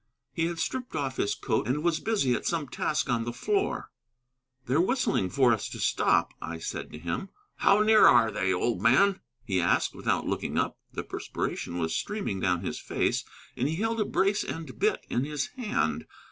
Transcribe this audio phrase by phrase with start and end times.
[0.33, 3.91] He had stripped off his coat and was busy at some task on the floor.
[4.65, 7.29] "They're whistling for us to stop," I said to him.
[7.57, 10.79] "How near are they, old man?" he asked, without looking up.
[10.91, 13.23] The perspiration was streaming down his face,
[13.55, 16.07] and he held a brace and bit in his hand.